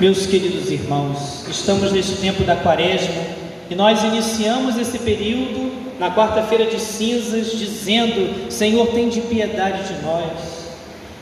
Meus 0.00 0.24
queridos 0.24 0.70
irmãos, 0.70 1.44
estamos 1.46 1.92
neste 1.92 2.14
tempo 2.16 2.42
da 2.42 2.56
quaresma 2.56 3.22
e 3.68 3.74
nós 3.74 4.02
iniciamos 4.02 4.78
esse 4.78 4.98
período 4.98 5.98
na 5.98 6.10
quarta-feira 6.10 6.64
de 6.64 6.80
cinzas 6.80 7.52
dizendo: 7.52 8.50
Senhor, 8.50 8.86
tem 8.94 9.10
de 9.10 9.20
piedade 9.20 9.92
de 9.92 10.02
nós. 10.02 10.32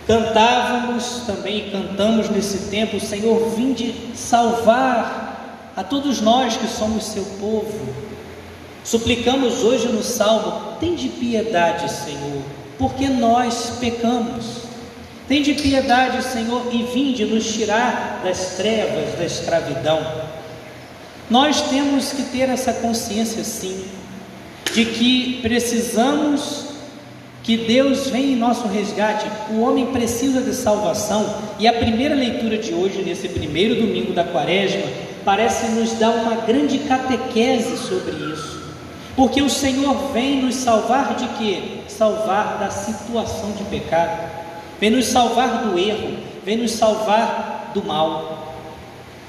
Cantávamos 0.07 1.23
também 1.27 1.59
e 1.59 1.71
cantamos 1.73 2.31
nesse 2.31 2.71
tempo: 2.71 3.01
Senhor, 3.01 3.51
vinde 3.51 3.93
salvar 4.15 5.73
a 5.77 5.83
todos 5.83 6.21
nós 6.21 6.57
que 6.57 6.69
somos 6.69 7.03
seu 7.03 7.25
povo. 7.41 7.93
Suplicamos 8.85 9.65
hoje 9.65 9.89
no 9.89 10.05
salmo: 10.05 10.77
tem 10.79 10.95
de 10.95 11.09
piedade, 11.09 11.91
Senhor, 11.91 12.43
porque 12.79 13.09
nós 13.09 13.73
pecamos. 13.81 14.68
Tem 15.29 15.43
de 15.43 15.53
piedade, 15.53 16.25
Senhor, 16.25 16.69
e 16.73 16.85
vinde 16.85 17.27
nos 17.27 17.53
tirar 17.53 18.23
das 18.25 18.57
trevas, 18.57 19.15
da 19.19 19.27
escravidão. 19.27 20.01
Nós 21.29 21.61
temos 21.69 22.13
que 22.13 22.23
ter 22.23 22.49
essa 22.49 22.73
consciência, 22.73 23.45
sim, 23.45 23.85
de 24.73 24.87
que 24.87 25.39
precisamos 25.43 26.69
que 27.43 27.59
Deus 27.59 28.09
venha 28.09 28.33
em 28.33 28.37
nosso 28.37 28.67
resgate. 28.69 29.27
O 29.51 29.61
homem 29.61 29.89
precisa 29.89 30.41
de 30.41 30.55
salvação, 30.55 31.35
e 31.59 31.69
a 31.69 31.75
primeira 31.75 32.15
leitura 32.15 32.57
de 32.57 32.73
hoje, 32.73 33.03
nesse 33.03 33.29
primeiro 33.29 33.75
domingo 33.75 34.15
da 34.15 34.25
quaresma, 34.25 34.87
parece 35.27 35.67
nos 35.73 35.93
dar 35.99 36.11
uma 36.11 36.37
grande 36.37 36.79
catequese 36.79 37.77
sobre 37.77 38.13
isso. 38.33 38.63
Porque 39.15 39.43
o 39.43 39.51
Senhor 39.51 40.11
vem 40.15 40.41
nos 40.41 40.55
salvar 40.55 41.17
de 41.17 41.29
quê? 41.37 41.81
Salvar 41.87 42.57
da 42.59 42.71
situação 42.71 43.53
de 43.53 43.65
pecado 43.65 44.38
vem 44.81 44.91
nos 44.91 45.07
salvar 45.07 45.65
do 45.65 45.79
erro, 45.79 46.17
vem 46.45 46.57
nos 46.57 46.73
salvar 46.73 47.73
do 47.75 47.85
mal. 47.85 48.57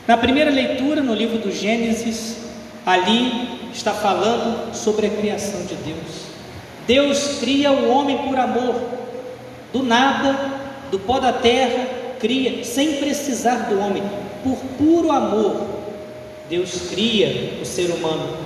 Na 0.08 0.18
primeira 0.18 0.50
leitura, 0.50 1.02
no 1.02 1.14
livro 1.14 1.38
do 1.38 1.52
Gênesis, 1.52 2.38
ali 2.86 3.70
está 3.74 3.94
falando 3.94 4.74
sobre 4.76 5.08
a 5.08 5.10
criação 5.10 5.66
de 5.66 5.76
Deus. 5.76 6.30
Deus 6.88 7.38
cria 7.40 7.72
o 7.72 7.90
homem 7.90 8.18
por 8.18 8.38
amor, 8.38 8.76
do 9.72 9.84
nada, 9.84 10.36
do 10.90 10.98
pó 11.00 11.20
da 11.20 11.32
terra, 11.32 11.88
cria, 12.20 12.64
sem 12.64 12.96
precisar 12.96 13.70
do 13.70 13.80
homem, 13.80 14.04
por 14.44 14.58
puro 14.78 15.12
amor. 15.12 15.68
Deus 16.50 16.90
cria 16.90 17.60
o 17.62 17.66
ser 17.66 17.92
humano, 17.92 18.38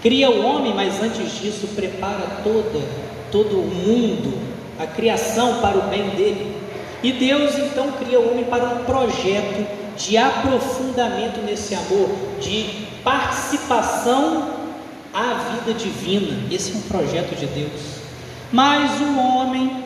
cria 0.00 0.30
o 0.30 0.44
homem, 0.44 0.72
mas 0.72 1.02
antes 1.02 1.40
disso 1.40 1.66
prepara 1.74 2.42
toda, 2.44 2.80
todo 3.32 3.58
o 3.58 3.66
mundo 3.66 4.47
a 4.78 4.86
criação 4.86 5.60
para 5.60 5.78
o 5.78 5.82
bem 5.82 6.10
dele. 6.10 6.56
E 7.02 7.12
Deus 7.12 7.56
então 7.58 7.92
cria 7.92 8.18
o 8.18 8.30
homem 8.30 8.44
para 8.44 8.64
um 8.64 8.84
projeto 8.84 9.66
de 9.96 10.16
aprofundamento 10.16 11.40
nesse 11.40 11.74
amor, 11.74 12.08
de 12.40 12.86
participação 13.02 14.54
à 15.12 15.34
vida 15.34 15.74
divina. 15.78 16.36
Esse 16.52 16.72
é 16.72 16.76
um 16.76 16.82
projeto 16.82 17.36
de 17.36 17.46
Deus. 17.46 17.98
Mas 18.52 19.00
o 19.00 19.18
homem 19.18 19.84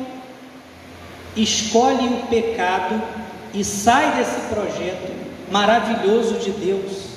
escolhe 1.36 2.06
o 2.08 2.26
pecado 2.28 3.00
e 3.54 3.64
sai 3.64 4.16
desse 4.16 4.40
projeto 4.48 5.12
maravilhoso 5.50 6.34
de 6.34 6.50
Deus. 6.50 7.12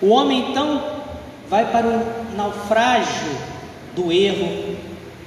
O 0.00 0.08
homem 0.08 0.50
então 0.50 0.82
vai 1.48 1.70
para 1.70 1.86
o 1.86 2.36
naufrágio 2.36 3.32
do 3.94 4.10
erro, 4.10 4.76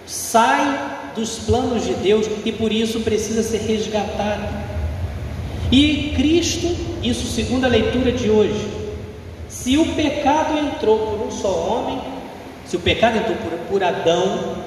sai 0.05 0.96
dos 1.17 1.39
planos 1.39 1.85
de 1.85 1.93
Deus 1.95 2.27
e 2.45 2.51
por 2.51 2.71
isso 2.71 3.01
precisa 3.01 3.43
ser 3.43 3.59
resgatado. 3.59 4.47
E 5.71 6.13
Cristo, 6.15 6.73
isso 7.03 7.27
segundo 7.27 7.65
a 7.65 7.67
leitura 7.67 8.11
de 8.11 8.29
hoje, 8.29 8.65
se 9.49 9.77
o 9.77 9.85
pecado 9.95 10.57
entrou 10.57 10.97
por 10.99 11.27
um 11.27 11.31
só 11.31 11.49
homem, 11.49 11.99
se 12.65 12.77
o 12.77 12.79
pecado 12.79 13.17
entrou 13.17 13.35
por, 13.37 13.51
por 13.69 13.83
Adão, 13.83 14.57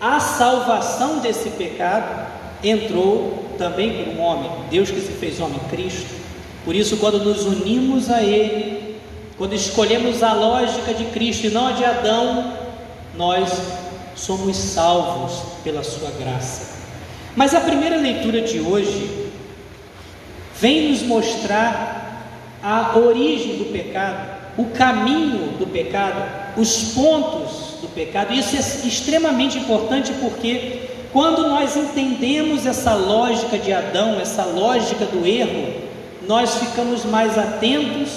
a 0.00 0.18
salvação 0.18 1.20
desse 1.20 1.50
pecado 1.50 2.26
entrou 2.62 3.44
também 3.56 4.04
por 4.04 4.14
um 4.14 4.20
homem, 4.20 4.50
Deus 4.70 4.90
que 4.90 5.00
se 5.00 5.12
fez 5.12 5.38
homem, 5.38 5.60
Cristo. 5.70 6.24
Por 6.64 6.74
isso, 6.74 6.96
quando 6.96 7.22
nos 7.22 7.44
unimos 7.44 8.10
a 8.10 8.22
Ele, 8.22 8.96
quando 9.36 9.54
escolhemos 9.54 10.22
a 10.22 10.32
lógica 10.32 10.94
de 10.94 11.04
Cristo 11.06 11.46
e 11.46 11.50
não 11.50 11.68
a 11.68 11.72
de 11.72 11.84
Adão, 11.84 12.52
nós 13.16 13.50
somos 14.14 14.56
salvos 14.56 15.42
pela 15.62 15.82
Sua 15.82 16.10
graça. 16.10 16.74
Mas 17.36 17.54
a 17.54 17.60
primeira 17.60 17.96
leitura 17.96 18.40
de 18.42 18.60
hoje 18.60 19.30
vem 20.60 20.90
nos 20.90 21.02
mostrar 21.02 22.30
a 22.62 22.96
origem 22.96 23.58
do 23.58 23.66
pecado, 23.66 24.34
o 24.56 24.66
caminho 24.66 25.58
do 25.58 25.66
pecado, 25.66 26.24
os 26.56 26.92
pontos 26.94 27.80
do 27.80 27.88
pecado. 27.88 28.32
Isso 28.32 28.56
é 28.56 28.86
extremamente 28.86 29.58
importante 29.58 30.12
porque 30.20 30.88
quando 31.12 31.48
nós 31.48 31.76
entendemos 31.76 32.66
essa 32.66 32.94
lógica 32.94 33.58
de 33.58 33.72
Adão, 33.72 34.20
essa 34.20 34.44
lógica 34.44 35.04
do 35.04 35.26
erro, 35.26 35.74
nós 36.26 36.54
ficamos 36.54 37.04
mais 37.04 37.36
atentos 37.36 38.10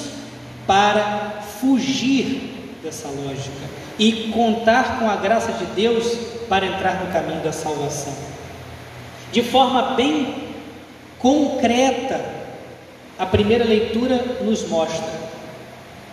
para 0.66 1.42
fugir 1.60 2.54
dessa 2.84 3.08
lógica 3.08 3.87
e 4.00 4.30
contar 4.34 5.00
com 5.00 5.10
a 5.10 5.16
graça 5.16 5.52
de 5.54 5.66
Deus 5.68 6.18
para 6.48 6.66
entrar 6.66 7.04
no 7.04 7.12
caminho 7.12 7.42
da 7.42 7.52
salvação. 7.52 8.14
De 9.32 9.42
forma 9.44 9.96
bem 9.96 10.36
concreta, 11.20 12.24
a 13.18 13.26
primeira 13.26 13.66
leitura 13.66 14.24
nos 14.42 14.68
mostra: 14.68 15.08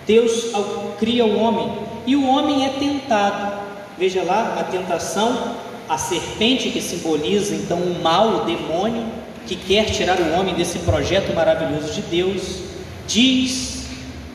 Deus 0.06 0.50
cria 0.98 1.24
o 1.24 1.38
homem 1.38 1.72
e 2.06 2.16
o 2.16 2.26
homem 2.26 2.66
é 2.66 2.70
tentado. 2.70 3.64
Veja 3.96 4.22
lá 4.24 4.56
a 4.58 4.64
tentação, 4.64 5.54
a 5.88 5.96
serpente 5.96 6.70
que 6.70 6.80
simboliza 6.80 7.54
então 7.54 7.78
o 7.78 8.02
mal, 8.02 8.28
o 8.28 8.44
demônio 8.44 9.04
que 9.46 9.54
quer 9.54 9.84
tirar 9.84 10.18
o 10.18 10.32
homem 10.32 10.54
desse 10.54 10.80
projeto 10.80 11.34
maravilhoso 11.34 11.92
de 11.92 12.00
Deus, 12.02 12.60
diz 13.06 13.86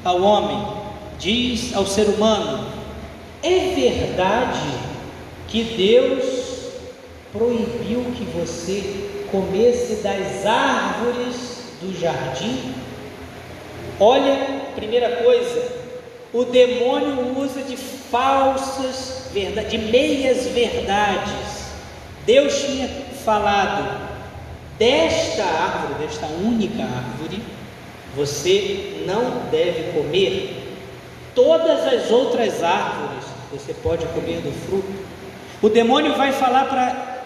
ao 0.03 0.21
homem, 0.21 0.65
diz 1.17 1.75
ao 1.75 1.85
ser 1.85 2.07
humano: 2.07 2.68
é 3.43 3.73
verdade 3.75 4.69
que 5.47 5.63
Deus 5.63 6.49
proibiu 7.31 8.05
que 8.15 8.23
você 8.25 9.25
comesse 9.31 9.95
das 10.01 10.45
árvores 10.45 11.35
do 11.81 11.97
jardim? 11.99 12.73
Olha, 13.99 14.61
primeira 14.75 15.23
coisa, 15.23 15.71
o 16.33 16.45
demônio 16.45 17.37
usa 17.37 17.61
de 17.61 17.75
falsas 17.75 19.29
verdades, 19.33 19.71
de 19.71 19.77
meias 19.77 20.47
verdades. 20.47 21.69
Deus 22.25 22.63
tinha 22.63 22.87
falado 23.23 24.09
desta 24.77 25.43
árvore, 25.43 26.05
desta 26.05 26.25
única 26.27 26.83
árvore, 26.83 27.41
você 28.15 29.03
não 29.05 29.49
deve 29.51 29.91
comer. 29.93 30.58
Todas 31.35 31.85
as 31.85 32.11
outras 32.11 32.63
árvores 32.63 33.23
você 33.51 33.73
pode 33.73 34.05
comer 34.07 34.41
do 34.41 34.51
fruto. 34.65 34.91
O 35.61 35.69
demônio 35.69 36.15
vai 36.15 36.31
falar 36.31 36.65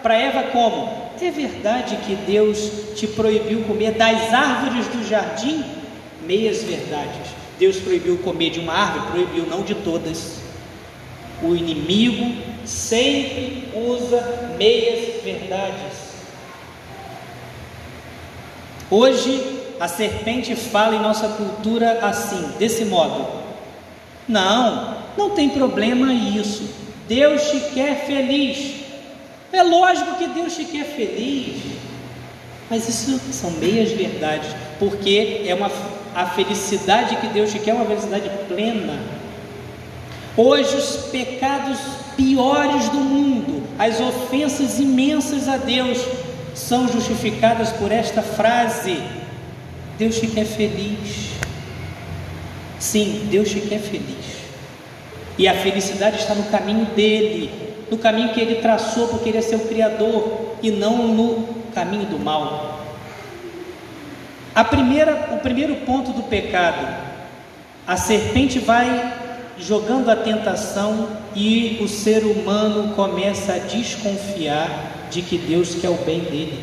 para 0.02 0.14
Eva 0.18 0.44
como? 0.44 1.04
É 1.20 1.30
verdade 1.30 1.96
que 2.04 2.14
Deus 2.14 2.70
te 2.96 3.06
proibiu 3.06 3.62
comer 3.62 3.92
das 3.92 4.32
árvores 4.32 4.86
do 4.88 5.08
jardim? 5.08 5.64
Meias 6.26 6.62
verdades. 6.62 7.30
Deus 7.58 7.76
proibiu 7.76 8.18
comer 8.18 8.50
de 8.50 8.60
uma 8.60 8.74
árvore, 8.74 9.12
proibiu 9.12 9.46
não 9.46 9.62
de 9.62 9.74
todas. 9.76 10.40
O 11.42 11.54
inimigo 11.54 12.42
sempre 12.66 13.68
usa 13.74 14.54
meias 14.58 15.22
verdades. 15.22 16.04
Hoje 18.90 19.60
a 19.80 19.88
serpente 19.88 20.54
fala 20.54 20.94
em 20.94 21.00
nossa 21.00 21.28
cultura 21.28 22.00
assim, 22.02 22.52
desse 22.58 22.84
modo: 22.84 23.43
Não, 24.28 24.96
não 25.16 25.30
tem 25.30 25.48
problema 25.50 26.12
isso. 26.12 26.68
Deus 27.08 27.42
te 27.50 27.60
quer 27.74 28.06
feliz. 28.06 28.74
É 29.52 29.62
lógico 29.62 30.16
que 30.16 30.26
Deus 30.28 30.54
te 30.56 30.64
quer 30.64 30.84
feliz. 30.84 31.62
Mas 32.70 32.88
isso 32.88 33.20
são 33.32 33.50
meias 33.52 33.90
verdades, 33.92 34.48
porque 34.78 35.44
é 35.46 35.54
uma 35.54 35.70
a 36.14 36.26
felicidade 36.26 37.16
que 37.16 37.26
Deus 37.26 37.50
te 37.50 37.58
quer 37.58 37.72
é 37.72 37.74
uma 37.74 37.84
felicidade 37.84 38.30
plena. 38.46 38.98
Hoje 40.36 40.76
os 40.76 40.96
pecados 41.10 41.78
piores 42.16 42.88
do 42.88 42.98
mundo, 42.98 43.62
as 43.78 44.00
ofensas 44.00 44.78
imensas 44.78 45.48
a 45.48 45.56
Deus 45.56 45.98
são 46.54 46.86
justificadas 46.88 47.72
por 47.72 47.90
esta 47.90 48.22
frase: 48.22 49.02
Deus 49.98 50.18
te 50.18 50.28
quer 50.28 50.44
feliz. 50.44 51.34
Sim, 52.84 53.28
Deus 53.30 53.48
te 53.48 53.62
quer 53.62 53.80
feliz. 53.80 54.44
E 55.38 55.48
a 55.48 55.54
felicidade 55.54 56.18
está 56.18 56.34
no 56.34 56.44
caminho 56.50 56.84
dele, 56.94 57.50
no 57.90 57.96
caminho 57.96 58.34
que 58.34 58.40
ele 58.40 58.56
traçou, 58.56 59.08
porque 59.08 59.30
ele 59.30 59.38
é 59.38 59.40
seu 59.40 59.60
Criador, 59.60 60.56
e 60.62 60.70
não 60.70 61.08
no 61.08 61.48
caminho 61.74 62.04
do 62.04 62.18
mal. 62.18 62.84
A 64.54 64.62
primeira, 64.62 65.30
o 65.32 65.38
primeiro 65.38 65.76
ponto 65.86 66.12
do 66.12 66.24
pecado, 66.24 66.86
a 67.86 67.96
serpente 67.96 68.58
vai 68.58 69.14
jogando 69.58 70.10
a 70.10 70.16
tentação 70.16 71.08
e 71.34 71.78
o 71.80 71.88
ser 71.88 72.22
humano 72.24 72.92
começa 72.94 73.54
a 73.54 73.58
desconfiar 73.60 75.08
de 75.10 75.22
que 75.22 75.38
Deus 75.38 75.74
quer 75.76 75.88
o 75.88 76.04
bem 76.04 76.20
dele. 76.20 76.62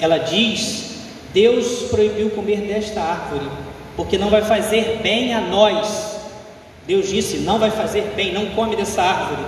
Ela 0.00 0.16
diz: 0.16 0.92
Deus 1.34 1.90
proibiu 1.90 2.30
comer 2.30 2.62
desta 2.62 3.02
árvore, 3.02 3.48
porque 3.96 4.18
não 4.18 4.30
vai 4.30 4.42
fazer 4.42 5.00
bem 5.02 5.34
a 5.34 5.40
nós. 5.40 6.16
Deus 6.86 7.08
disse: 7.08 7.38
Não 7.38 7.58
vai 7.58 7.70
fazer 7.70 8.12
bem, 8.16 8.32
não 8.32 8.46
come 8.54 8.76
dessa 8.76 9.02
árvore. 9.02 9.44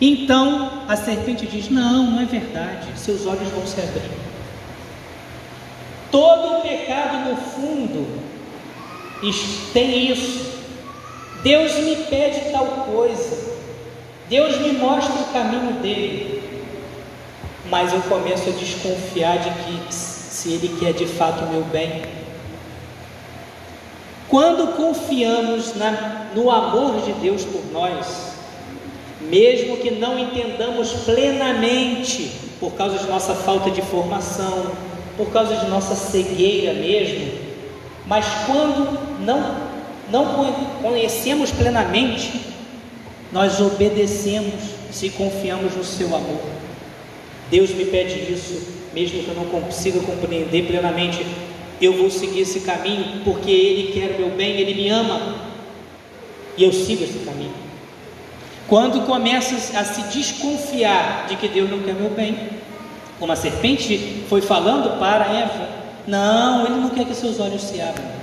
Então 0.00 0.84
a 0.88 0.96
serpente 0.96 1.46
diz: 1.46 1.68
Não, 1.68 2.10
não 2.10 2.22
é 2.22 2.24
verdade, 2.24 2.86
seus 2.96 3.26
olhos 3.26 3.48
vão 3.50 3.66
se 3.66 3.80
abrir. 3.80 4.18
Todo 6.10 6.62
pecado 6.62 7.28
no 7.28 7.36
fundo 7.36 8.28
tem 9.72 10.10
isso. 10.10 10.58
Deus 11.42 11.74
me 11.76 11.96
pede 12.04 12.50
tal 12.50 12.66
coisa. 12.66 13.48
Deus 14.28 14.58
me 14.60 14.72
mostra 14.72 15.14
o 15.14 15.32
caminho 15.32 15.80
dele. 15.80 16.42
Mas 17.70 17.92
eu 17.92 18.00
começo 18.02 18.48
a 18.48 18.52
desconfiar 18.52 19.38
de 19.38 19.50
que 19.50 19.94
se 19.94 20.52
ele 20.52 20.76
quer 20.80 20.92
de 20.92 21.06
fato 21.06 21.44
o 21.44 21.50
meu 21.50 21.64
bem. 21.64 22.17
Quando 24.28 24.76
confiamos 24.76 25.74
na, 25.74 26.30
no 26.34 26.50
amor 26.50 27.00
de 27.02 27.12
Deus 27.14 27.44
por 27.44 27.62
nós, 27.72 28.28
mesmo 29.22 29.78
que 29.78 29.90
não 29.90 30.18
entendamos 30.18 30.92
plenamente, 31.04 32.30
por 32.60 32.72
causa 32.72 32.98
de 32.98 33.06
nossa 33.06 33.34
falta 33.34 33.70
de 33.70 33.80
formação, 33.82 34.72
por 35.16 35.30
causa 35.30 35.56
de 35.56 35.66
nossa 35.68 35.94
cegueira 35.94 36.74
mesmo, 36.74 37.32
mas 38.06 38.26
quando 38.46 38.98
não, 39.24 39.56
não 40.10 40.52
conhecemos 40.82 41.50
plenamente, 41.50 42.40
nós 43.32 43.60
obedecemos 43.60 44.78
se 44.90 45.10
confiamos 45.10 45.74
no 45.74 45.84
seu 45.84 46.08
amor. 46.14 46.40
Deus 47.50 47.70
me 47.70 47.84
pede 47.86 48.32
isso, 48.32 48.66
mesmo 48.94 49.22
que 49.22 49.28
eu 49.28 49.34
não 49.34 49.46
consiga 49.46 50.00
compreender 50.00 50.66
plenamente. 50.66 51.24
Eu 51.80 51.96
vou 51.96 52.10
seguir 52.10 52.40
esse 52.40 52.60
caminho 52.60 53.22
porque 53.24 53.50
Ele 53.50 53.92
quer 53.92 54.16
o 54.16 54.18
meu 54.18 54.30
bem, 54.30 54.52
Ele 54.52 54.74
me 54.74 54.88
ama 54.88 55.36
e 56.56 56.64
eu 56.64 56.72
sigo 56.72 57.04
esse 57.04 57.20
caminho. 57.20 57.54
Quando 58.66 59.06
começo 59.06 59.54
a 59.76 59.84
se 59.84 60.02
desconfiar 60.18 61.26
de 61.28 61.36
que 61.36 61.48
Deus 61.48 61.70
não 61.70 61.80
quer 61.80 61.94
meu 61.94 62.10
bem, 62.10 62.36
como 63.18 63.32
a 63.32 63.36
serpente 63.36 64.24
foi 64.28 64.40
falando 64.40 64.98
para 64.98 65.24
Eva, 65.24 65.68
não, 66.06 66.66
ele 66.66 66.76
não 66.76 66.90
quer 66.90 67.04
que 67.04 67.14
seus 67.14 67.40
olhos 67.40 67.62
se 67.62 67.80
abram. 67.80 68.18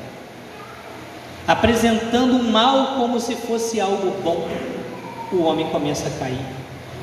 Apresentando 1.48 2.38
o 2.38 2.44
mal 2.44 2.96
como 2.98 3.19
se 3.19 3.36
fosse 3.36 3.80
algo 3.80 4.12
bom, 4.24 4.48
o 5.31 5.44
homem 5.44 5.68
começa 5.68 6.07
a 6.07 6.19
cair. 6.19 6.46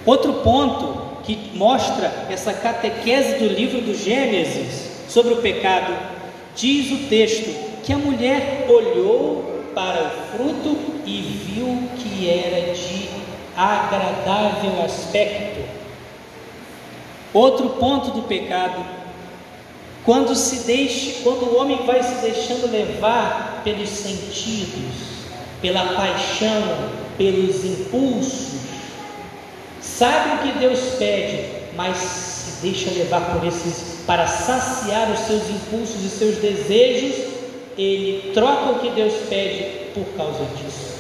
Outro 0.04 0.34
ponto 0.34 1.22
que 1.24 1.52
mostra 1.54 2.26
essa 2.28 2.52
catequese 2.52 3.38
do 3.38 3.46
livro 3.46 3.80
do 3.80 3.94
Gênesis 3.94 4.90
sobre 5.08 5.34
o 5.34 5.36
pecado, 5.36 5.92
diz 6.56 6.90
o 6.92 7.08
texto 7.08 7.82
que 7.82 7.92
a 7.92 7.98
mulher 7.98 8.66
olhou 8.68 9.64
para 9.74 10.04
o 10.04 10.36
fruto 10.36 10.76
e 11.04 11.20
viu 11.20 11.88
que 11.96 12.28
era 12.28 12.72
de 12.74 13.08
agradável 13.56 14.84
aspecto. 14.84 15.62
Outro 17.32 17.70
ponto 17.70 18.10
do 18.10 18.22
pecado 18.22 19.02
quando 20.04 20.34
se 20.34 20.66
deixa, 20.66 21.22
quando 21.22 21.44
o 21.44 21.56
homem 21.56 21.86
vai 21.86 22.02
se 22.02 22.14
deixando 22.16 22.70
levar 22.70 23.60
pelos 23.62 23.88
sentidos, 23.88 25.28
pela 25.60 25.94
paixão, 25.94 26.90
pelos 27.16 27.64
impulsos, 27.64 28.62
sabe 29.80 30.34
o 30.34 30.52
que 30.52 30.58
Deus 30.58 30.80
pede, 30.98 31.44
mas 31.76 31.96
se 31.96 32.62
deixa 32.62 32.90
levar 32.90 33.32
por 33.32 33.46
esses 33.46 33.91
para 34.06 34.26
saciar 34.26 35.10
os 35.10 35.20
seus 35.20 35.48
impulsos 35.48 36.04
e 36.04 36.08
seus 36.08 36.36
desejos, 36.36 37.32
ele 37.78 38.32
troca 38.32 38.72
o 38.72 38.78
que 38.80 38.90
Deus 38.90 39.12
pede 39.28 39.90
por 39.94 40.04
causa 40.16 40.44
disso. 40.56 40.92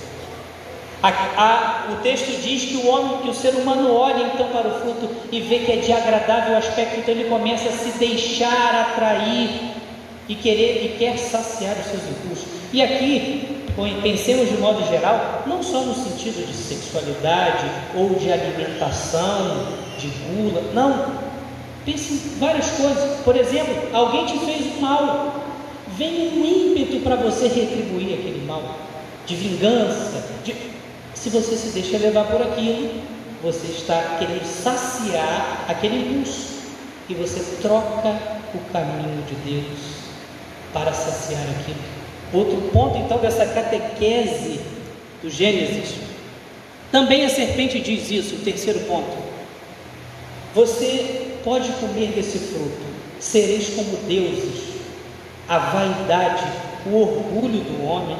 A, 1.02 1.08
a, 1.08 1.92
o 1.92 1.96
texto 1.96 2.40
diz 2.40 2.64
que 2.64 2.76
o 2.76 2.86
homem, 2.86 3.18
que 3.22 3.30
o 3.30 3.34
ser 3.34 3.54
humano 3.56 3.92
olha 3.92 4.22
então 4.22 4.46
para 4.48 4.68
o 4.68 4.80
fruto 4.80 5.08
e 5.32 5.40
vê 5.40 5.58
que 5.58 5.72
é 5.72 5.76
de 5.76 5.92
agradável 5.92 6.56
aspecto, 6.56 7.00
então 7.00 7.12
ele 7.12 7.28
começa 7.28 7.68
a 7.68 7.72
se 7.72 7.98
deixar 7.98 8.72
atrair 8.72 9.50
e 10.28 10.34
querer 10.36 10.84
e 10.84 10.96
quer 10.98 11.18
saciar 11.18 11.76
os 11.76 11.86
seus 11.86 12.02
impulsos. 12.08 12.46
E 12.72 12.80
aqui, 12.80 13.64
pensemos 14.00 14.48
de 14.48 14.56
modo 14.58 14.86
geral, 14.88 15.42
não 15.44 15.60
só 15.60 15.80
no 15.80 15.94
sentido 15.94 16.46
de 16.46 16.54
sexualidade 16.54 17.66
ou 17.96 18.10
de 18.10 18.30
alimentação, 18.30 19.66
de 19.98 20.06
gula, 20.06 20.62
não. 20.72 21.21
Pense 21.84 22.14
em 22.14 22.38
várias 22.38 22.70
coisas. 22.72 23.20
Por 23.20 23.36
exemplo, 23.36 23.74
alguém 23.92 24.26
te 24.26 24.38
fez 24.44 24.76
um 24.76 24.80
mal, 24.80 25.44
vem 25.96 26.28
um 26.28 26.44
ímpeto 26.44 27.00
para 27.00 27.16
você 27.16 27.48
retribuir 27.48 28.14
aquele 28.14 28.44
mal, 28.46 28.78
de 29.26 29.34
vingança, 29.34 30.24
de 30.44 30.54
se 31.14 31.30
você 31.30 31.56
se 31.56 31.68
deixa 31.68 31.98
levar 31.98 32.24
por 32.26 32.42
aquilo, 32.42 32.90
você 33.42 33.66
está 33.66 34.16
querendo 34.18 34.44
saciar 34.44 35.66
aquele 35.68 35.96
impulso 35.96 36.62
e 37.08 37.14
você 37.14 37.40
troca 37.60 38.16
o 38.54 38.58
caminho 38.72 39.22
de 39.24 39.34
Deus 39.50 39.78
para 40.72 40.92
saciar 40.92 41.42
aquilo. 41.60 41.78
Outro 42.32 42.70
ponto 42.72 42.98
então 42.98 43.18
dessa 43.18 43.44
catequese 43.46 44.60
do 45.22 45.28
Gênesis, 45.28 45.94
também 46.90 47.24
a 47.24 47.28
serpente 47.28 47.80
diz 47.80 48.10
isso, 48.10 48.36
o 48.36 48.38
terceiro 48.38 48.80
ponto. 48.80 49.16
Você 50.54 51.31
pode 51.44 51.70
comer 51.72 52.12
desse 52.12 52.38
fruto, 52.38 52.82
sereis 53.20 53.74
como 53.74 53.96
deuses. 54.08 54.72
A 55.48 55.58
vaidade, 55.58 56.44
o 56.86 56.96
orgulho 56.96 57.60
do 57.60 57.84
homem. 57.84 58.16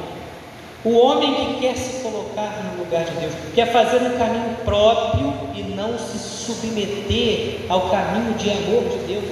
O 0.85 0.97
homem 0.97 1.33
que 1.33 1.61
quer 1.61 1.77
se 1.77 2.01
colocar 2.01 2.61
no 2.63 2.83
lugar 2.83 3.05
de 3.05 3.11
Deus, 3.11 3.33
quer 3.55 3.71
fazer 3.71 3.97
um 4.05 4.17
caminho 4.17 4.57
próprio 4.65 5.33
e 5.55 5.63
não 5.73 5.97
se 5.97 6.17
submeter 6.19 7.61
ao 7.69 7.89
caminho 7.89 8.33
de 8.33 8.49
amor 8.51 8.83
de 8.89 8.97
Deus, 9.07 9.23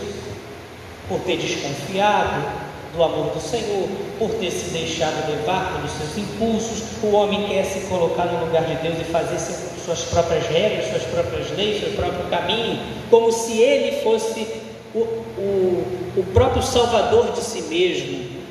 por 1.10 1.20
ter 1.20 1.38
desconfiado 1.38 2.61
do 2.96 3.04
amor 3.04 3.32
do 3.32 3.40
Senhor, 3.40 3.88
por 4.20 4.30
ter 4.36 4.52
se 4.52 4.70
deixado 4.72 5.30
levar 5.30 5.74
pelos 5.74 5.92
seus 5.92 6.18
impulsos, 6.18 6.84
o 7.04 7.12
homem 7.16 7.48
quer 7.48 7.66
se 7.66 7.82
colocar 7.88 8.26
no 8.26 8.46
lugar 8.46 8.64
de 8.66 8.76
Deus 8.76 9.00
e 9.00 9.04
fazer 9.06 9.40
suas 9.86 10.04
próprias 10.06 10.46
regras, 10.48 10.90
suas 10.90 11.04
próprias 11.04 11.50
leis, 11.56 11.82
seu 11.82 11.92
próprio 11.92 12.30
caminho, 12.30 12.80
como 13.10 13.32
se 13.32 13.58
ele 13.60 14.02
fosse 14.02 14.48
o, 14.94 15.00
o, 15.00 15.84
o 16.18 16.24
próprio 16.34 16.62
Salvador 16.62 17.32
de 17.32 17.42
si 17.42 17.62
mesmo. 17.64 18.42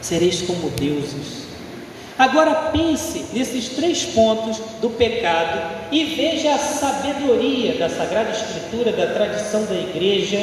Sereis 0.00 0.42
como 0.42 0.70
deuses 0.70 1.50
Agora 2.20 2.70
pense 2.70 3.24
nesses 3.32 3.70
três 3.70 4.04
pontos 4.04 4.58
do 4.82 4.90
pecado 4.90 5.88
e 5.90 6.04
veja 6.04 6.54
a 6.54 6.58
sabedoria 6.58 7.76
da 7.78 7.88
Sagrada 7.88 8.30
Escritura, 8.30 8.92
da 8.92 9.06
tradição 9.06 9.64
da 9.64 9.74
igreja, 9.74 10.36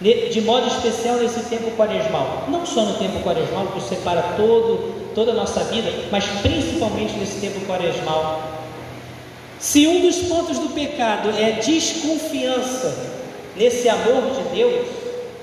de 0.00 0.40
modo 0.40 0.66
especial 0.66 1.16
nesse 1.16 1.40
tempo 1.40 1.70
quaresmal. 1.72 2.44
Não 2.48 2.64
só 2.64 2.82
no 2.82 2.94
tempo 2.94 3.20
quaresmal, 3.20 3.66
que 3.68 3.82
separa 3.82 4.34
todo, 4.36 5.12
toda 5.14 5.32
a 5.32 5.34
nossa 5.34 5.64
vida, 5.64 5.92
mas 6.10 6.24
principalmente 6.40 7.12
nesse 7.18 7.40
tempo 7.40 7.60
quaresmal. 7.66 8.42
Se 9.58 9.86
um 9.86 10.00
dos 10.00 10.16
pontos 10.20 10.58
do 10.58 10.70
pecado 10.70 11.28
é 11.38 11.60
desconfiança 11.60 13.10
nesse 13.54 13.90
amor 13.90 14.22
de 14.34 14.56
Deus, 14.56 14.86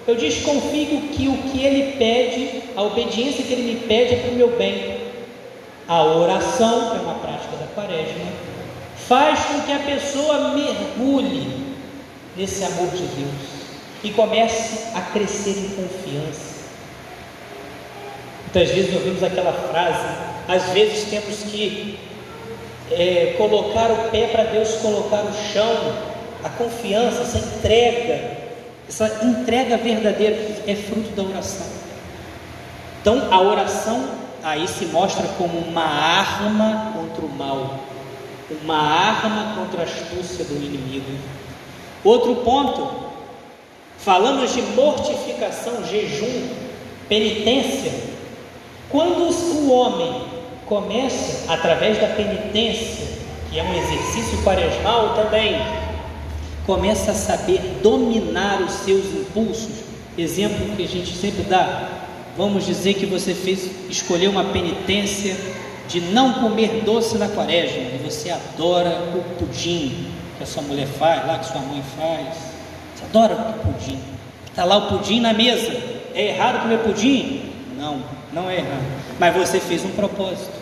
eu 0.08 0.16
desconfio 0.16 1.02
que 1.14 1.28
o 1.28 1.38
que 1.38 1.64
ele 1.64 1.98
pede, 1.98 2.64
a 2.76 2.82
obediência 2.82 3.44
que 3.44 3.54
ele 3.54 3.74
me 3.74 3.80
pede 3.82 4.16
é 4.16 4.18
para 4.18 4.32
o 4.32 4.36
meu 4.36 4.50
bem. 4.58 4.98
A 5.88 6.04
oração, 6.04 6.90
que 6.90 6.98
é 6.98 7.00
uma 7.00 7.16
prática 7.16 7.58
da 7.58 7.68
quaresma, 7.76 8.26
faz 9.08 9.40
com 9.46 9.62
que 9.62 9.72
a 9.72 9.80
pessoa 9.80 10.56
mergulhe 10.56 11.48
nesse 12.36 12.64
amor 12.64 12.90
de 12.90 13.04
Deus 13.04 13.57
e 14.04 14.12
comece 14.12 14.96
a 14.96 15.02
crescer 15.02 15.58
em 15.58 15.70
confiança. 15.70 16.58
Muitas 18.44 18.70
vezes 18.70 18.94
ouvimos 18.94 19.24
aquela 19.24 19.54
frase, 19.54 20.06
às 20.48 20.70
vezes 20.70 21.10
temos 21.10 21.44
que 21.44 22.00
é, 22.92 23.36
colocar 23.38 23.92
o 23.92 24.10
pé 24.10 24.28
para 24.28 24.44
Deus 24.44 24.76
colocar 24.76 25.24
o 25.24 25.34
chão, 25.54 25.94
a 26.44 26.50
confiança, 26.50 27.22
essa 27.24 27.38
entrega, 27.40 28.38
essa 28.88 29.20
entrega 29.24 29.78
verdadeira 29.78 30.38
é 30.66 30.76
fruto 30.76 31.10
da 31.10 31.24
oração. 31.24 31.68
Então 33.02 33.28
a 33.32 33.42
oração 33.42 34.10
aí 34.44 34.68
se 34.68 34.86
mostra 34.86 35.28
como 35.38 35.60
uma 35.60 35.84
arma 35.84 36.94
contra 36.94 37.26
o 37.26 37.30
mal, 37.30 37.80
uma 38.64 38.78
arma 38.78 39.56
contra 39.56 39.82
a 39.82 39.84
astúcia 39.84 40.46
do 40.46 40.56
inimigo. 40.56 41.12
Outro 42.04 42.36
ponto, 42.38 43.07
falamos 43.98 44.54
de 44.54 44.62
mortificação, 44.62 45.86
jejum, 45.86 46.48
penitência. 47.10 47.92
Quando 48.90 49.24
o 49.24 49.72
homem 49.72 50.22
começa, 50.66 51.52
através 51.52 52.00
da 52.00 52.08
penitência, 52.08 53.06
que 53.50 53.60
é 53.60 53.64
um 53.64 53.74
exercício 53.74 54.44
quaresmal 54.44 55.16
também, 55.16 55.56
começa 56.66 57.12
a 57.12 57.16
saber 57.16 57.60
dominar 57.82 58.62
os 58.62 58.72
seus 58.74 59.06
impulsos. 59.06 59.88
Exemplo 60.18 60.76
que 60.76 60.84
a 60.84 60.88
gente 60.88 61.16
sempre 61.16 61.44
dá. 61.44 61.90
Vamos 62.38 62.66
dizer 62.66 62.96
que 62.96 63.06
você 63.06 63.34
fez 63.34 63.70
escolher 63.90 64.28
uma 64.28 64.44
penitência 64.46 65.36
de 65.88 66.02
não 66.02 66.34
comer 66.34 66.84
doce 66.86 67.18
na 67.18 67.30
quaresma 67.30 67.78
e 67.78 68.02
você 68.04 68.30
adora 68.30 69.02
o 69.16 69.24
pudim 69.38 70.12
que 70.38 70.44
a 70.44 70.46
sua 70.46 70.62
mulher 70.62 70.88
faz, 70.88 71.26
lá 71.26 71.40
que 71.40 71.48
sua 71.48 71.62
mãe 71.62 71.82
faz. 71.98 72.57
Você 72.98 73.06
adora 73.06 73.36
o 73.36 73.54
pudim. 73.60 74.00
Está 74.48 74.66
lá 74.66 74.78
o 74.78 74.88
pudim 74.90 75.20
na 75.20 75.34
mesa. 75.34 75.72
É 76.16 76.30
errado 76.30 76.64
comer 76.64 76.80
pudim? 76.80 77.54
Não, 77.78 78.02
não 78.34 78.50
é 78.50 78.58
errado. 78.58 78.84
Mas 79.20 79.36
você 79.36 79.60
fez 79.60 79.86
um 79.86 79.92
propósito. 79.92 80.58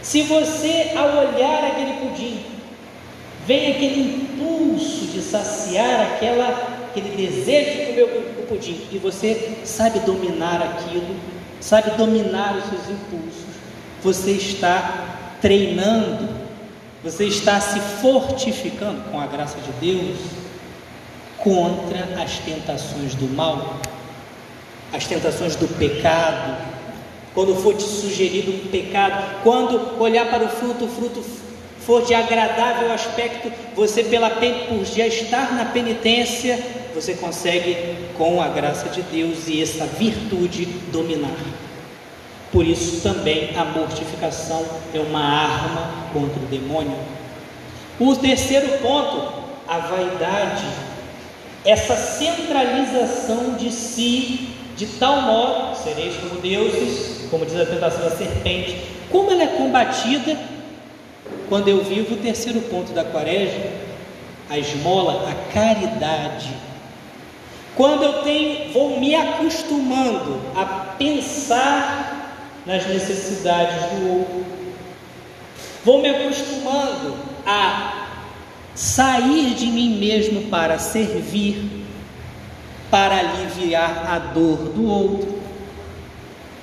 Se 0.00 0.22
você, 0.22 0.92
ao 0.96 1.08
olhar 1.08 1.64
aquele 1.64 1.94
pudim, 1.94 2.40
vem 3.46 3.72
aquele 3.72 4.22
impulso 4.22 5.06
de 5.06 5.20
saciar 5.20 6.02
aquela, 6.02 6.84
aquele 6.88 7.16
desejo 7.16 7.78
de 7.78 7.86
comer 7.86 8.02
o 8.38 8.46
pudim, 8.46 8.80
e 8.92 8.98
você 8.98 9.58
sabe 9.64 9.98
dominar 10.00 10.62
aquilo, 10.62 11.16
sabe 11.60 11.90
dominar 11.96 12.56
os 12.56 12.64
seus 12.64 12.96
impulsos, 12.96 13.44
você 14.02 14.30
está 14.30 15.34
treinando, 15.42 16.28
você 17.02 17.24
está 17.24 17.60
se 17.60 17.80
fortificando 18.00 19.02
com 19.10 19.20
a 19.20 19.26
graça 19.26 19.58
de 19.60 19.72
Deus 19.80 20.47
contra 21.38 22.22
as 22.22 22.38
tentações 22.38 23.14
do 23.14 23.28
mal, 23.34 23.80
as 24.92 25.06
tentações 25.06 25.56
do 25.56 25.68
pecado. 25.78 26.68
Quando 27.34 27.54
for 27.56 27.74
te 27.74 27.84
sugerido 27.84 28.52
um 28.52 28.68
pecado, 28.68 29.42
quando 29.42 30.00
olhar 30.00 30.28
para 30.28 30.44
o 30.44 30.48
fruto, 30.48 30.86
o 30.86 30.88
fruto 30.88 31.22
for 31.80 32.04
de 32.04 32.14
agradável 32.14 32.92
aspecto, 32.92 33.50
você 33.74 34.02
pela 34.02 34.28
por 34.30 34.84
já 34.84 35.06
estar 35.06 35.54
na 35.54 35.66
penitência, 35.66 36.58
você 36.94 37.14
consegue 37.14 37.96
com 38.16 38.42
a 38.42 38.48
graça 38.48 38.88
de 38.88 39.02
Deus 39.02 39.46
e 39.46 39.62
essa 39.62 39.86
virtude 39.86 40.66
dominar. 40.90 41.36
Por 42.50 42.66
isso 42.66 43.02
também 43.02 43.56
a 43.56 43.64
mortificação 43.64 44.64
é 44.92 44.98
uma 44.98 45.22
arma 45.22 46.08
contra 46.12 46.40
o 46.42 46.46
demônio. 46.46 46.98
O 48.00 48.14
terceiro 48.16 48.78
ponto, 48.78 49.32
a 49.66 49.78
vaidade, 49.78 50.64
essa 51.64 51.96
centralização 51.96 53.54
de 53.54 53.70
si, 53.70 54.50
de 54.76 54.86
tal 54.86 55.22
modo, 55.22 55.76
sereis 55.76 56.16
como 56.16 56.40
deuses, 56.40 57.28
como 57.30 57.44
diz 57.44 57.60
a 57.60 57.66
tentação 57.66 58.02
da 58.02 58.16
serpente, 58.16 58.76
como 59.10 59.30
ela 59.30 59.42
é 59.42 59.46
combatida 59.46 60.36
quando 61.48 61.68
eu 61.68 61.82
vivo 61.82 62.14
o 62.14 62.18
terceiro 62.18 62.60
ponto 62.62 62.92
da 62.92 63.04
quaresma, 63.04 63.70
a 64.50 64.58
esmola, 64.58 65.30
a 65.30 65.52
caridade. 65.52 66.50
Quando 67.74 68.02
eu 68.02 68.22
tenho, 68.22 68.72
vou 68.72 68.98
me 68.98 69.14
acostumando 69.14 70.40
a 70.54 70.64
pensar 70.98 72.08
nas 72.66 72.86
necessidades 72.86 73.76
do 73.92 74.18
outro. 74.18 74.46
Vou 75.84 76.02
me 76.02 76.08
acostumando 76.08 77.16
a 77.46 77.97
sair 78.78 79.54
de 79.54 79.66
mim 79.66 79.98
mesmo 79.98 80.42
para 80.42 80.78
servir, 80.78 81.68
para 82.88 83.16
aliviar 83.18 84.06
a 84.08 84.20
dor 84.20 84.68
do 84.68 84.88
outro, 84.88 85.40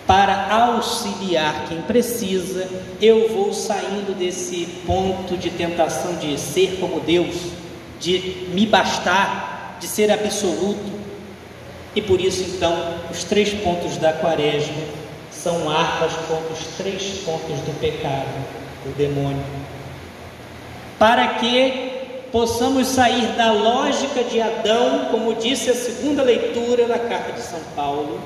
para 0.08 0.50
auxiliar 0.50 1.66
quem 1.68 1.82
precisa. 1.82 2.70
Eu 3.02 3.28
vou 3.34 3.54
saindo 3.54 4.18
desse 4.18 4.66
ponto 4.88 5.36
de 5.36 5.50
tentação 5.50 6.16
de 6.16 6.40
ser 6.40 6.78
como 6.80 7.02
Deus, 7.02 7.36
de 8.00 8.48
me 8.54 8.66
bastar, 8.66 9.78
de 9.82 9.86
ser 9.86 10.10
absoluto. 10.10 10.96
E 11.94 12.02
por 12.02 12.22
isso, 12.22 12.44
então, 12.44 12.96
os 13.12 13.26
três 13.26 13.54
pontos 13.56 13.98
da 13.98 14.14
quaresma 14.14 14.84
são 15.30 15.70
armas 15.70 16.14
contra 16.30 16.54
os 16.54 16.66
três 16.78 17.20
pontos 17.26 17.60
do 17.60 17.78
pecado, 17.78 18.48
do 18.86 18.96
demônio. 18.96 19.44
Para 20.98 21.28
que 21.36 21.85
possamos 22.36 22.88
sair 22.88 23.28
da 23.38 23.54
lógica 23.54 24.22
de 24.22 24.42
Adão, 24.42 25.06
como 25.10 25.36
disse 25.36 25.70
a 25.70 25.74
segunda 25.74 26.22
leitura 26.22 26.86
da 26.86 27.00
carta 27.00 27.32
de 27.32 27.42
São 27.42 27.62
Paulo, 27.74 28.20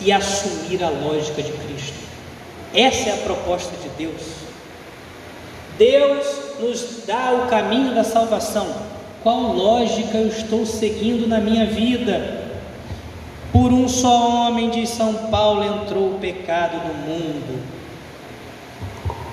e 0.00 0.10
assumir 0.10 0.82
a 0.82 0.88
lógica 0.88 1.42
de 1.42 1.52
Cristo. 1.52 1.98
Essa 2.72 3.10
é 3.10 3.12
a 3.12 3.16
proposta 3.18 3.74
de 3.76 3.90
Deus. 4.02 4.22
Deus 5.76 6.26
nos 6.58 7.04
dá 7.06 7.32
o 7.32 7.50
caminho 7.50 7.94
da 7.94 8.02
salvação. 8.02 8.66
Qual 9.22 9.52
lógica 9.52 10.16
eu 10.16 10.28
estou 10.28 10.64
seguindo 10.64 11.28
na 11.28 11.38
minha 11.38 11.66
vida? 11.66 12.42
Por 13.52 13.74
um 13.74 13.86
só 13.90 14.46
homem, 14.48 14.70
diz 14.70 14.88
São 14.88 15.12
Paulo, 15.30 15.62
entrou 15.62 16.14
o 16.14 16.18
pecado 16.18 16.78
no 16.78 16.94
mundo, 16.94 17.62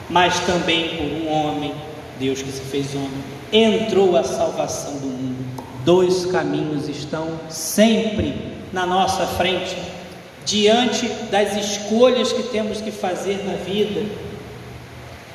mas 0.09 0.37
também 0.41 0.97
por 0.97 1.05
um 1.05 1.31
homem, 1.31 1.73
Deus 2.19 2.41
que 2.41 2.51
se 2.51 2.59
fez 2.59 2.93
homem, 2.93 3.36
entrou 3.51 4.15
a 4.15 4.23
salvação 4.23 4.93
do 4.93 5.07
mundo. 5.07 5.63
Dois 5.85 6.25
caminhos 6.25 6.87
estão 6.89 7.39
sempre 7.49 8.35
na 8.73 8.85
nossa 8.85 9.25
frente, 9.25 9.75
diante 10.45 11.07
das 11.31 11.55
escolhas 11.55 12.33
que 12.33 12.43
temos 12.43 12.81
que 12.81 12.91
fazer 12.91 13.43
na 13.45 13.53
vida. 13.53 14.05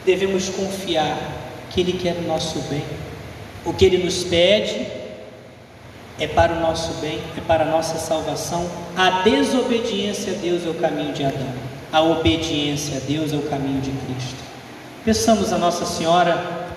Devemos 0.05 0.49
confiar 0.51 1.19
que 1.71 1.81
Ele 1.81 1.95
quer 1.95 2.17
o 2.17 2.23
nosso 2.23 2.59
bem. 2.69 2.85
O 3.65 3.73
que 3.73 3.85
Ele 3.85 4.05
nos 4.05 4.25
pede 4.25 4.87
é 6.19 6.27
para 6.27 6.55
o 6.55 6.61
nosso 6.61 6.93
bem, 7.01 7.19
é 7.37 7.41
para 7.41 7.65
a 7.65 7.67
nossa 7.67 7.99
salvação. 7.99 8.69
A 8.97 9.23
desobediência 9.23 10.33
a 10.33 10.37
Deus 10.37 10.67
é 10.67 10.69
o 10.69 10.75
caminho 10.75 11.13
de 11.13 11.25
Adão, 11.25 11.53
a 11.93 12.03
obediência 12.03 12.99
a 12.99 13.01
Deus 13.01 13.33
é 13.33 13.37
o 13.37 13.43
caminho 13.43 13.81
de 13.81 13.91
Cristo. 13.91 14.43
Peçamos 15.05 15.53
a 15.53 15.59
Nossa 15.59 15.85
Senhora 15.85 16.72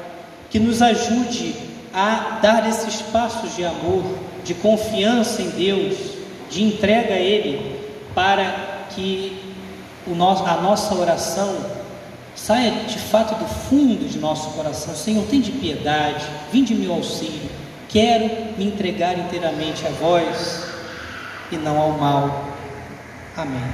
que 0.55 0.59
nos 0.59 0.81
ajude 0.81 1.53
a 1.93 2.39
dar 2.41 2.65
esses 2.69 3.01
passos 3.01 3.57
de 3.57 3.65
amor, 3.65 4.05
de 4.41 4.53
confiança 4.53 5.41
em 5.41 5.49
Deus, 5.49 5.97
de 6.49 6.63
entrega 6.63 7.13
a 7.13 7.19
Ele, 7.19 7.77
para 8.15 8.85
que 8.91 9.37
nosso, 10.07 10.45
a 10.45 10.55
nossa 10.61 10.95
oração 10.95 11.57
saia 12.33 12.71
de 12.87 12.97
fato 12.97 13.35
do 13.35 13.45
fundo 13.45 14.07
de 14.07 14.17
nosso 14.17 14.51
coração. 14.51 14.95
Senhor, 14.95 15.25
tem 15.25 15.41
de 15.41 15.51
piedade, 15.51 16.25
vinde 16.53 16.73
meu 16.73 16.93
auxílio 16.93 17.49
Quero 17.89 18.55
me 18.57 18.65
entregar 18.65 19.19
inteiramente 19.19 19.85
a 19.85 19.89
vós 19.89 20.67
e 21.51 21.57
não 21.57 21.77
ao 21.77 21.91
mal. 21.97 22.45
Amém. 23.35 23.59